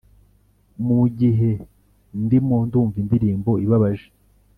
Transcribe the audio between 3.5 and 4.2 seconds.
ibabaje,